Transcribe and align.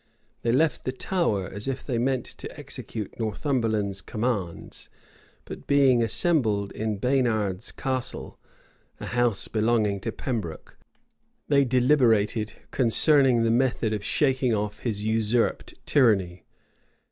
They 0.41 0.51
left 0.51 0.83
the 0.83 0.91
Tower, 0.91 1.47
as 1.47 1.67
if 1.67 1.85
they 1.85 1.99
meant 1.99 2.25
to 2.25 2.59
execute 2.59 3.19
Northumberland's 3.19 4.01
commands; 4.01 4.89
but 5.45 5.67
being 5.67 6.01
assembled 6.01 6.71
in 6.71 6.97
Baynard's 6.97 7.71
castle, 7.71 8.39
a 8.99 9.05
house 9.05 9.47
belonging 9.47 9.99
to 9.99 10.11
Pembroke, 10.11 10.75
they 11.49 11.65
deliberated 11.65 12.53
concerning 12.71 13.43
the 13.43 13.51
method 13.51 13.93
of 13.93 14.03
shaking 14.03 14.55
off 14.55 14.79
his 14.79 15.05
usurped 15.05 15.75
tyranny. 15.85 16.45